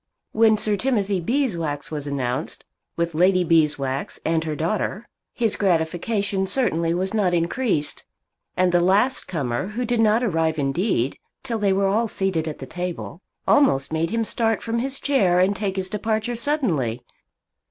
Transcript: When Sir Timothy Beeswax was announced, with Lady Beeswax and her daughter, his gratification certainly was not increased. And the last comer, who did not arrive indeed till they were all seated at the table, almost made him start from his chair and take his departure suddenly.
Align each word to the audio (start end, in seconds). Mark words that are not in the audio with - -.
When 0.31 0.57
Sir 0.57 0.77
Timothy 0.77 1.19
Beeswax 1.19 1.91
was 1.91 2.07
announced, 2.07 2.65
with 2.95 3.13
Lady 3.13 3.43
Beeswax 3.43 4.19
and 4.25 4.43
her 4.45 4.55
daughter, 4.55 5.07
his 5.31 5.55
gratification 5.55 6.47
certainly 6.47 6.91
was 6.95 7.13
not 7.13 7.35
increased. 7.35 8.03
And 8.57 8.71
the 8.71 8.79
last 8.79 9.27
comer, 9.27 9.67
who 9.67 9.85
did 9.85 9.99
not 9.99 10.23
arrive 10.23 10.57
indeed 10.57 11.19
till 11.43 11.59
they 11.59 11.71
were 11.71 11.85
all 11.85 12.07
seated 12.07 12.47
at 12.47 12.57
the 12.57 12.65
table, 12.65 13.21
almost 13.47 13.93
made 13.93 14.09
him 14.09 14.25
start 14.25 14.63
from 14.63 14.79
his 14.79 14.99
chair 14.99 15.37
and 15.39 15.55
take 15.55 15.75
his 15.75 15.87
departure 15.87 16.35
suddenly. 16.35 17.03